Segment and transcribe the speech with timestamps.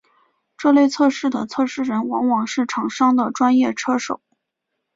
[0.57, 4.19] 这类测试的测试人往往是厂商的专业车手。